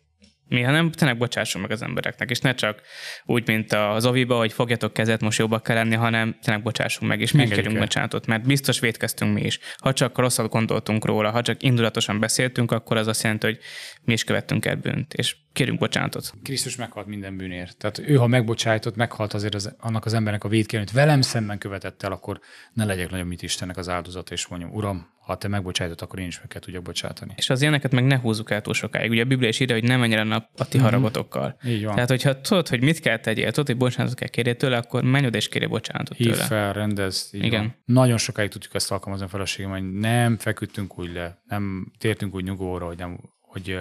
[0.50, 2.82] mi, hanem tényleg bocsássunk meg az embereknek, és ne csak
[3.26, 7.22] úgy, mint az oviba, hogy fogjatok kezet, most jobbak kell lenni, hanem tényleg bocsássunk meg,
[7.22, 9.60] és mi kérünk bocsánatot, mert biztos védkeztünk mi is.
[9.78, 13.60] Ha csak rosszat gondoltunk róla, ha csak indulatosan beszéltünk, akkor az azt jelenti, hogy
[14.04, 16.34] mi is követtünk el bűnt, és kérünk bocsánatot.
[16.44, 17.78] Krisztus meghalt minden bűnért.
[17.78, 22.04] Tehát ő, ha megbocsájtott, meghalt azért az, annak az embernek a védkérőt, velem szemben követett
[22.04, 22.40] el, akkor
[22.74, 26.28] ne legyek nagyon mit Istennek az áldozata, és mondjam, Uram, ha te megbocsájtod, akkor én
[26.28, 27.34] is meg kell tudjak bocsátani.
[27.36, 29.10] És az ilyeneket meg ne húzzuk el túl sokáig.
[29.10, 30.86] Ugye a Biblia is írja, hogy nem menjen a, a ti mm-hmm.
[30.86, 31.60] haragotokkal.
[31.66, 31.94] Így van.
[31.94, 35.26] Tehát, hogyha tudod, hogy mit kell tegyél, tudod, hogy bocsánatot kell kérni tőle, akkor menj
[35.26, 36.44] oda és kérj bocsánatot Hív tőle.
[36.44, 37.30] fel, rendez.
[37.32, 37.62] Igen.
[37.62, 37.76] Van.
[37.86, 42.44] Nagyon sokáig tudjuk ezt alkalmazni a feleségem, hogy nem feküdtünk úgy le, nem tértünk úgy
[42.44, 43.80] nyugovóra, hogy, nem, hogy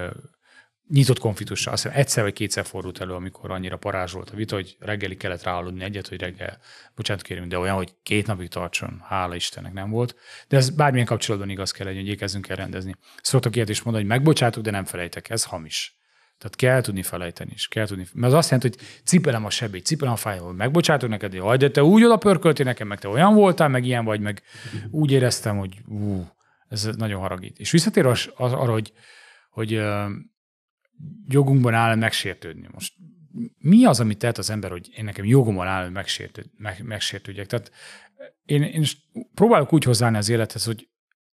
[0.88, 1.72] nyitott konfliktussal.
[1.72, 5.42] Azt hiszem egyszer vagy kétszer fordult elő, amikor annyira parázsolt a vita, hogy reggeli kellett
[5.42, 6.58] ráaludni egyet, hogy reggel,
[6.94, 10.16] bocsánat kérünk, de olyan, hogy két napig tartson, hála Istennek nem volt.
[10.48, 12.94] De ez bármilyen kapcsolatban igaz kell legyen, hogy ékezzünk el rendezni.
[13.22, 15.98] Szoktak ilyet is mondani, hogy megbocsátok, de nem felejtek, ez hamis.
[16.38, 17.68] Tehát kell tudni felejteni is.
[17.68, 18.06] Kell tudni.
[18.12, 21.70] Mert az azt jelenti, hogy cipelem a sebét, cipelem a hogy megbocsátok neked, hogy de
[21.70, 24.42] te úgy oda pörköltél nekem, meg te olyan voltál, meg ilyen vagy, meg
[24.90, 26.26] úgy éreztem, hogy ú,
[26.68, 27.58] ez nagyon haragít.
[27.58, 28.92] És visszatér az, az, hogy,
[29.50, 29.80] hogy
[31.28, 32.68] jogunkban áll megsértődni.
[32.72, 32.94] Most
[33.58, 37.46] mi az, amit tehet az ember, hogy én nekem jogomban áll, megsértőd, meg, megsértődjek?
[37.46, 37.72] Tehát
[38.44, 38.84] én, én
[39.34, 40.88] próbálok úgy hozzáállni az élethez, hogy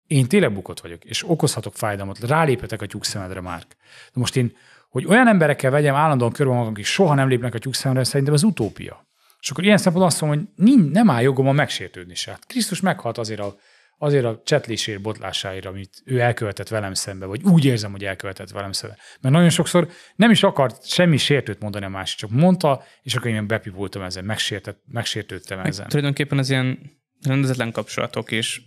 [0.07, 3.67] én tényleg bukott vagyok, és okozhatok fájdalmat, rálépetek a tyúkszemedre, már.
[3.69, 4.57] De most én,
[4.89, 8.43] hogy olyan emberekkel vegyem állandóan körbe magam, akik soha nem lépnek a tyúkszemedre, szerintem az
[8.43, 9.09] utópia.
[9.41, 12.31] És akkor ilyen szempontból azt mondom, hogy nem áll jogom a megsértődni se.
[12.31, 13.57] Hát Krisztus meghalt azért a
[14.03, 18.73] azért a csetlésért, botlásáért, amit ő elkövetett velem szembe, vagy úgy érzem, hogy elkövetett velem
[18.73, 18.97] szembe.
[19.21, 23.31] Mert nagyon sokszor nem is akart semmi sértőt mondani a másik, csak mondta, és akkor
[23.31, 25.81] én bepipultam ezen, megsértett, megsértődtem ezen.
[25.81, 26.79] Meg tulajdonképpen az ilyen
[27.23, 28.61] rendezetlen kapcsolatok és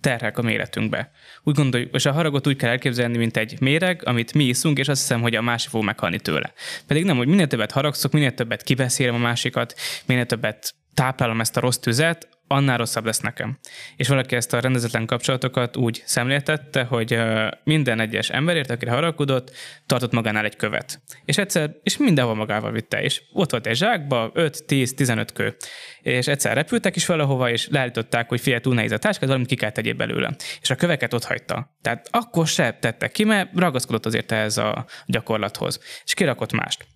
[0.00, 1.10] terhek a méretünkbe.
[1.42, 4.88] Úgy gondoljuk, és a haragot úgy kell elképzelni, mint egy méreg, amit mi iszunk, és
[4.88, 6.52] azt hiszem, hogy a másik fog meghalni tőle.
[6.86, 9.74] Pedig nem, hogy minél többet haragszok, minél többet kibeszélem a másikat,
[10.06, 13.58] minél többet táplálom ezt a rossz tüzet, annál rosszabb lesz nekem.
[13.96, 17.18] És valaki ezt a rendezetlen kapcsolatokat úgy szemléltette, hogy
[17.64, 19.50] minden egyes emberért, akire haragudott,
[19.86, 21.02] tartott magánál egy követ.
[21.24, 25.56] És egyszer, és mindenhol magával vitte, és ott volt egy zsákba 5-10-15 kő.
[26.00, 29.54] És egyszer repültek is valahova, és leállították, hogy figyelj, túl nehéz a táskát, valamit ki
[29.54, 30.36] kell tegyél belőle.
[30.60, 31.76] És a köveket ott hagyta.
[31.82, 35.80] Tehát akkor se tettek ki, mert ragaszkodott azért ehhez a gyakorlathoz.
[36.04, 36.86] És kirakott mást.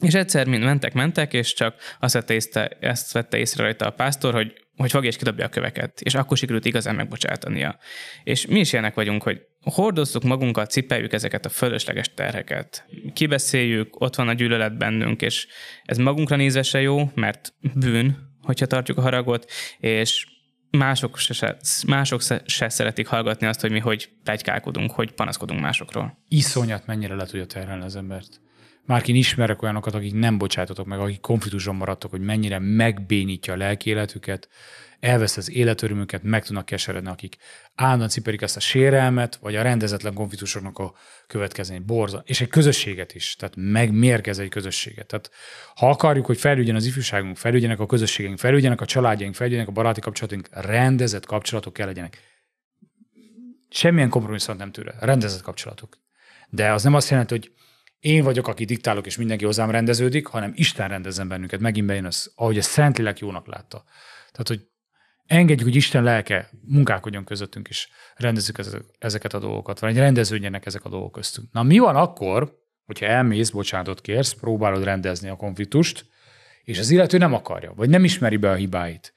[0.00, 3.90] És egyszer mind mentek, mentek, és csak azt vette észre, ezt vette észre rajta a
[3.90, 7.78] pásztor, hogy hogy fogja és kidobja a köveket, és akkor sikerült igazán megbocsátania.
[8.24, 12.86] És mi is ilyenek vagyunk, hogy hordozzuk magunkat, cipeljük ezeket a fölösleges terheket.
[13.12, 15.46] Kibeszéljük, ott van a gyűlölet bennünk, és
[15.84, 20.26] ez magunkra nézve se jó, mert bűn, hogyha tartjuk a haragot, és
[20.70, 26.18] mások se, mások se szeretik hallgatni azt, hogy mi hogy plegykálkodunk, hogy panaszkodunk másokról.
[26.28, 28.40] Iszonyat mennyire le tudja terhelni az embert.
[28.88, 33.56] Már én ismerek olyanokat, akik nem bocsátotok meg, akik konfliktusban maradtak, hogy mennyire megbénítja a
[33.56, 34.48] lelki életüket,
[35.00, 37.36] elvesz az életörömüket, meg tudnak keseredni, akik
[37.74, 40.94] állandóan ciperik ezt a sérelmet, vagy a rendezetlen konfliktusoknak a
[41.26, 45.06] következmény, borza, és egy közösséget is, tehát megmérgez egy közösséget.
[45.06, 45.30] Tehát
[45.74, 50.00] ha akarjuk, hogy fejlődjön az ifjúságunk, fejlődjenek a közösségeink, fejlődjenek a családjaink, fejlődjenek a baráti
[50.00, 52.18] kapcsolatunk, rendezett kapcsolatok kell legyenek.
[53.68, 55.98] Semmilyen kompromisszumot nem tőle, rendezett kapcsolatok.
[56.48, 57.52] De az nem azt jelenti, hogy
[57.98, 61.60] én vagyok, aki diktálok, és mindenki hozzám rendeződik, hanem Isten rendezzen bennünket.
[61.60, 63.84] Megint bejön az, ahogy a Szentlélek jónak látta.
[64.30, 64.68] Tehát, hogy
[65.26, 68.58] engedjük, hogy Isten lelke munkálkodjon közöttünk, és rendezzük
[68.98, 71.52] ezeket a dolgokat, vagy rendeződjenek ezek a dolgok köztünk.
[71.52, 76.06] Na mi van akkor, hogyha elmész, bocsánatot kérsz, próbálod rendezni a konfliktust,
[76.64, 79.12] és az illető nem akarja, vagy nem ismeri be a hibáit,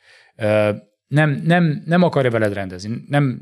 [1.08, 3.39] nem, nem, nem akarja veled rendezni, nem,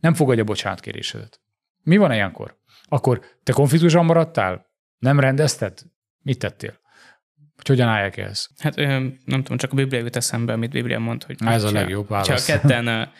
[0.00, 1.40] nem fogadja bocsánatkérésedet.
[1.82, 2.56] Mi van ilyenkor?
[2.84, 4.71] Akkor te konfliktusban maradtál?
[5.02, 5.78] Nem rendezted?
[6.22, 6.80] Mit tettél?
[7.56, 8.50] Hogy hogyan állják ehhez?
[8.58, 12.08] Hát nem tudom, csak a Biblia jut eszembe, amit Biblia mond, hogy Ez a legjobb
[12.08, 12.46] válasz.
[12.46, 13.10] Ha ketten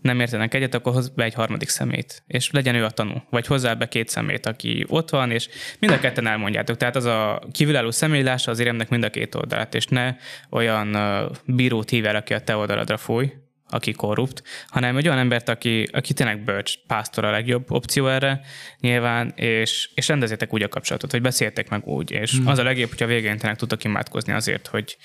[0.00, 3.46] nem értenek egyet, akkor hoz be egy harmadik szemét, és legyen ő a tanú, vagy
[3.46, 5.48] hozzá be két szemét, aki ott van, és
[5.78, 6.76] mind a ketten elmondjátok.
[6.76, 10.14] Tehát az a kívülálló személylása az éremnek mind a két oldalát, és ne
[10.50, 10.96] olyan
[11.44, 13.32] bírót hív el, aki a te oldaladra fúj,
[13.70, 18.40] aki korrupt, hanem egy olyan embert, aki, aki tényleg bölcs, pásztor a legjobb opció erre
[18.80, 22.46] nyilván, és, és rendezétek úgy a kapcsolatot, hogy beszéltek meg úgy, és hmm.
[22.46, 24.96] az a legjobb, hogyha végén tényleg tudtok imádkozni azért, hogy,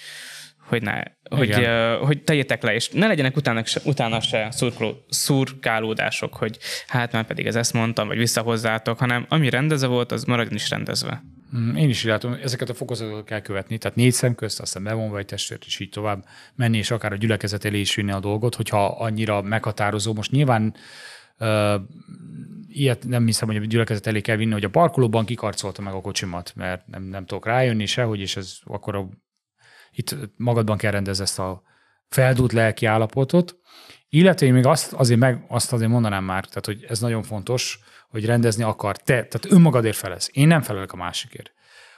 [0.67, 5.06] hogy ne, hogy, uh, hogy tegyétek le, és ne legyenek utána se, utána se szurkoló,
[5.10, 10.23] szurkálódások, hogy hát már pedig ez ezt mondtam, vagy visszahozzátok, hanem ami rendezve volt, az
[10.23, 11.23] maradjon is rendezve.
[11.58, 14.84] Mm, én is így látom, ezeket a fokozatokat kell követni, tehát négy szem közt, aztán
[14.84, 18.19] bevonva egy testőrt, és így tovább menni, és akár a gyülekezet elé is vinni a
[18.19, 20.13] dolgot, hogyha annyira meghatározó.
[20.13, 20.75] Most nyilván
[21.39, 21.75] uh,
[22.67, 26.01] ilyet nem hiszem, hogy a gyülekezet elé kell vinni, hogy a parkolóban kikarcolta meg a
[26.01, 29.10] kocsimat, mert nem, nem tudok rájönni sehogy, és ez akkor a,
[29.91, 31.62] itt magadban kell rendezni ezt a
[32.10, 33.58] feldút lelki állapotot.
[34.10, 37.79] Illetve én még azt azért, meg, azt azért mondanám már, tehát hogy ez nagyon fontos,
[38.15, 38.97] hogy rendezni akar.
[38.97, 40.30] Te, tehát önmagadért felelsz.
[40.34, 41.51] Én nem felelek a másikért.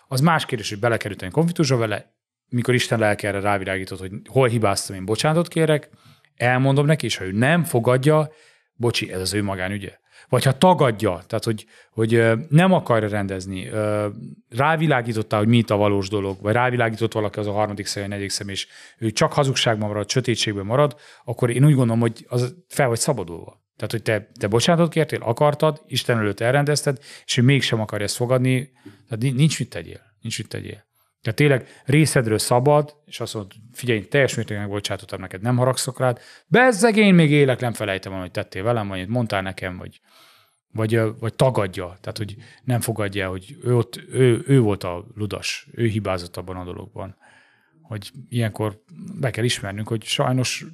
[0.08, 2.14] Az más kérdés, hogy belekerültem konfliktusba vele,
[2.50, 5.90] mikor Isten lelke erre rávilágított, hogy hol hibáztam, én bocsánatot kérek,
[6.36, 8.32] elmondom neki, és ha ő nem fogadja,
[8.74, 9.98] bocsi, ez az ő magánügye.
[10.30, 13.70] Vagy ha tagadja, tehát hogy, hogy nem akarja rendezni,
[14.50, 18.32] rávilágítottál, hogy mi itt a valós dolog, vagy rávilágított valaki az a harmadik személy, negyedik
[18.32, 22.88] személy, és ő csak hazugságban marad, sötétségben marad, akkor én úgy gondolom, hogy az fel
[22.88, 23.57] vagy szabadulva.
[23.78, 28.16] Tehát, hogy te, te bocsánatot kértél, akartad, Isten előtt elrendezted, és ő mégsem akarja ezt
[28.16, 28.72] fogadni,
[29.10, 30.02] tehát nincs mit tegyél.
[30.22, 30.86] Nincs mit tegyél.
[31.22, 36.22] Tehát tényleg részedről szabad, és azt mondod, figyelj, teljes mértékben megbocsátottam neked, nem haragszok rád,
[36.48, 40.00] bezzeg én még élek, nem felejtem, amit tettél velem, vagy mondtál nekem, vagy,
[40.72, 45.68] vagy, vagy tagadja, tehát hogy nem fogadja, hogy ő, ott, ő, ő volt a ludas,
[45.72, 47.18] ő hibázott abban a dologban.
[47.82, 48.82] Hogy ilyenkor
[49.20, 50.66] be kell ismernünk, hogy sajnos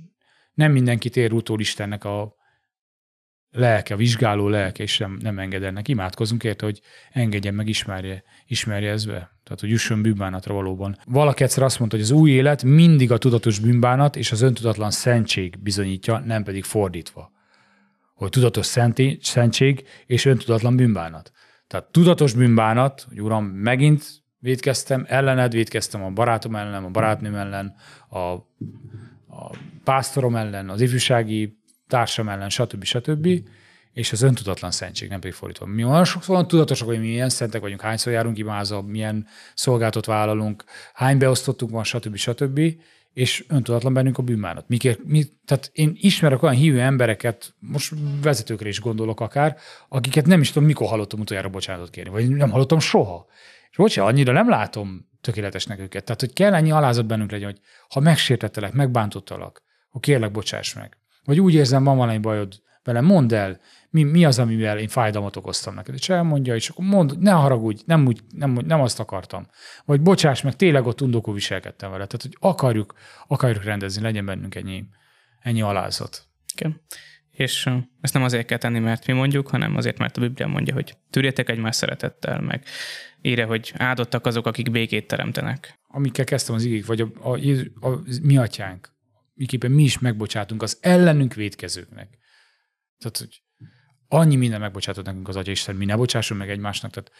[0.53, 2.35] nem mindenki tér utól Istennek a
[3.53, 5.87] lelke, a vizsgáló lelke, és nem, nem enged ennek.
[5.87, 9.31] Imádkozunk érte, hogy engedjen meg, ismerje, ismerje ez be.
[9.43, 10.97] Tehát, hogy jusson bűnbánatra valóban.
[11.05, 14.91] Valaki egyszer azt mondta, hogy az új élet mindig a tudatos bűnbánat és az öntudatlan
[14.91, 17.31] szentség bizonyítja, nem pedig fordítva.
[18.15, 21.31] Hogy tudatos szenté, szentség és öntudatlan bűnbánat.
[21.67, 27.75] Tehát tudatos bűnbánat, hogy uram, megint védkeztem, ellened védkeztem a barátom ellen, a barátnőm ellen,
[28.09, 31.57] a, a pásztorom ellen, az ifjúsági
[31.93, 32.83] társam ellen, stb.
[32.83, 33.27] stb.
[33.91, 35.65] És az öntudatlan szentség, nem pedig fordítva.
[35.65, 40.63] Mi olyan sokszor tudatosak, hogy mi milyen szentek vagyunk, hányszor járunk imázva, milyen szolgáltat vállalunk,
[40.93, 42.15] hány beosztottunk van, stb.
[42.15, 42.59] stb.
[43.13, 44.67] És öntudatlan bennünk a bűnbánat.
[44.67, 49.57] Mikor, mi, tehát én ismerek olyan hívő embereket, most vezetőkre is gondolok akár,
[49.89, 53.25] akiket nem is tudom, mikor hallottam utoljára bocsánatot kérni, vagy nem hallottam soha.
[53.69, 56.03] És bocsánat, annyira nem látom tökéletesnek őket.
[56.03, 60.97] Tehát, hogy kell ennyi alázat bennünk legyen, hogy ha megsértettelek, megbántottalak, akkor kérlek, bocsáss meg.
[61.25, 63.59] Vagy úgy érzem, van valami bajod velem, mondd el,
[63.89, 65.93] mi, mi az, amivel én fájdalmat okoztam neked.
[65.93, 69.47] És elmondja, és akkor mondd, ne haragudj, nem, úgy, nem, nem azt akartam.
[69.85, 72.05] Vagy bocsáss meg, tényleg ott undokó viselkedtem vele.
[72.05, 72.93] Tehát, hogy akarjuk,
[73.27, 74.85] akarjuk rendezni, legyen bennünk ennyi,
[75.39, 76.27] ennyi alázat.
[76.55, 76.81] Igen.
[77.31, 77.69] És
[78.01, 80.97] ezt nem azért kell tenni, mert mi mondjuk, hanem azért, mert a Biblia mondja, hogy
[81.09, 82.63] tűrjetek egymás szeretettel, meg
[83.21, 85.79] írja, hogy áldottak azok, akik békét teremtenek.
[85.87, 87.37] Amikkel kezdtem az igék, vagy a, a,
[87.79, 88.92] a, a mi atyánk,
[89.33, 92.17] miképpen mi is megbocsátunk az ellenünk védkezőknek.
[92.97, 93.43] Tehát, hogy
[94.07, 96.91] annyi minden megbocsátott nekünk az Atya Isten, mi ne bocsássunk meg egymásnak.
[96.91, 97.11] Tehát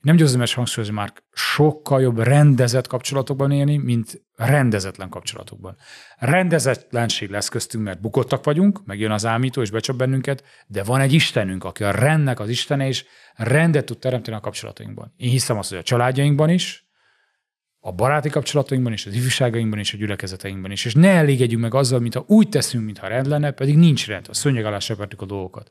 [0.00, 5.76] nem győzöm ezt hangsúlyozni, már sokkal jobb rendezett kapcsolatokban élni, mint rendezetlen kapcsolatokban.
[6.16, 11.12] Rendezetlenség lesz köztünk, mert bukottak vagyunk, megjön az ámító és becsap bennünket, de van egy
[11.12, 13.04] Istenünk, aki a rendnek az Istene, és
[13.34, 15.12] rendet tud teremteni a kapcsolatainkban.
[15.16, 16.89] Én hiszem azt, hogy a családjainkban is,
[17.80, 20.84] a baráti kapcsolatainkban is, az ifjúságainkban is, a gyülekezeteinkben is.
[20.84, 24.26] És ne elégedjünk meg azzal, mintha úgy teszünk, mintha rend lenne, pedig nincs rend.
[24.28, 24.78] A szönyeg alá
[25.16, 25.70] a dolgokat.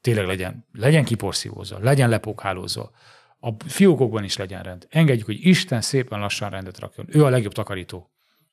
[0.00, 2.90] Tényleg legyen, legyen kiporszívózva, legyen lepókhálózva.
[3.38, 4.86] A fiókokban is legyen rend.
[4.90, 7.06] Engedjük, hogy Isten szépen lassan rendet rakjon.
[7.10, 8.10] Ő a legjobb takarító.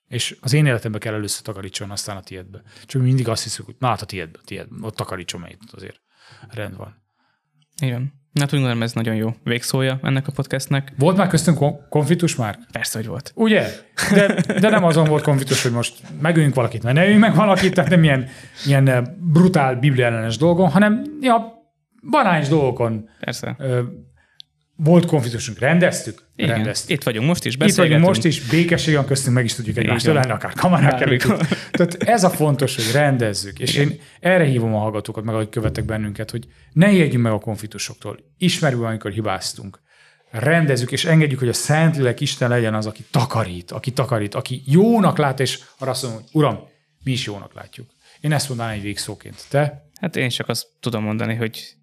[0.08, 2.62] És az én életembe kell először takarítson, aztán a tiédbe.
[2.84, 6.00] Csak mindig azt hiszük, hogy na hát a tiédbe, tiédbe, ott takarítson, mert azért
[6.48, 7.02] rend van.
[7.82, 8.12] Igen.
[8.38, 10.92] Hát úgy gondolom, ez nagyon jó végszója ennek a podcastnek.
[10.98, 12.58] Volt már köztünk konfliktus már?
[12.72, 13.32] Persze, hogy volt.
[13.34, 13.66] Ugye?
[14.14, 17.74] De, de nem azon volt konfliktus, hogy most megöljünk valakit, mert ne öljünk meg valakit,
[17.74, 18.28] tehát nem ilyen,
[18.66, 21.52] ilyen eh, brutál bibliellenes dolgon, hanem ja,
[22.10, 23.56] banányos dolgokon Persze
[24.80, 26.22] volt konfliktusunk, rendeztük?
[26.36, 26.54] Igen.
[26.54, 26.90] Rendeztük.
[26.90, 30.06] Itt vagyunk most is, Itt vagyunk most is, békesség van köztünk, meg is tudjuk egymást
[30.06, 31.22] ölelni, akár kamerák előtt.
[31.70, 33.58] Tehát ez a fontos, hogy rendezzük.
[33.58, 37.38] És én erre hívom a hallgatókat, meg ahogy követek bennünket, hogy ne ijedjünk meg a
[37.38, 38.18] konfliktusoktól.
[38.38, 39.80] Ismerjük, amikor hibáztunk.
[40.30, 45.18] Rendezzük, és engedjük, hogy a Szentlélek Isten legyen az, aki takarít, aki takarít, aki jónak
[45.18, 46.58] lát, és arra azt mondom, hogy Uram,
[47.04, 47.86] mi is jónak látjuk.
[48.20, 49.44] Én ezt mondanám egy végszóként.
[49.48, 49.90] Te?
[50.00, 51.77] Hát én csak azt tudom mondani, hogy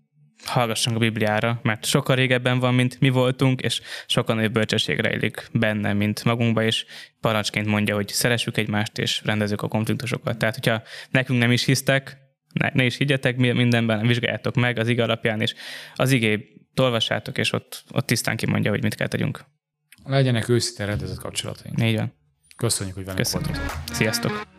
[0.48, 5.50] hallgassunk a Bibliára, mert sokkal régebben van, mint mi voltunk, és sokkal nagyobb bölcsesség rejlik
[5.52, 6.86] benne, mint magunkba, és
[7.22, 10.38] parancsként mondja, hogy szeressük egymást, és rendezzük a konfliktusokat.
[10.38, 12.18] Tehát, hogyha nekünk nem is hisztek,
[12.54, 15.54] ne, ne is higgyetek mindenben, vizsgáljátok meg az ige alapján, és
[15.96, 19.46] az igé olvassátok, és ott, ott tisztán kimondja, hogy mit kell tegyünk.
[20.04, 21.84] Legyenek őszinte rendezett kapcsolataink.
[21.84, 22.14] Így van.
[22.58, 23.74] Köszönjük, hogy velünk voltatok.
[23.92, 24.55] Sziasztok!